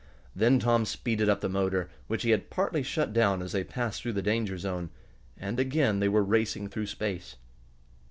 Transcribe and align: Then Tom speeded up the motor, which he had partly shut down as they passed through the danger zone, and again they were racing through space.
Then 0.35 0.57
Tom 0.57 0.85
speeded 0.85 1.29
up 1.29 1.41
the 1.41 1.47
motor, 1.47 1.87
which 2.07 2.23
he 2.23 2.31
had 2.31 2.49
partly 2.49 2.81
shut 2.81 3.13
down 3.13 3.39
as 3.43 3.51
they 3.51 3.63
passed 3.63 4.01
through 4.01 4.13
the 4.13 4.23
danger 4.23 4.57
zone, 4.57 4.89
and 5.37 5.59
again 5.59 5.99
they 5.99 6.09
were 6.09 6.23
racing 6.23 6.69
through 6.69 6.87
space. 6.87 7.35